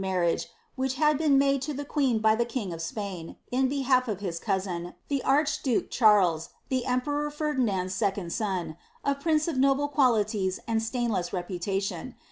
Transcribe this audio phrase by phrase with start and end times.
[0.03, 2.17] He then alludes to an overture of fiiarriage which had been made to the queen
[2.21, 7.29] by the kitig of Spain, in behalf of his cousin, the archduke Charles, the emperor
[7.29, 12.15] Ferdinand^s second son, a prince of noble qualities atid stainless reputation.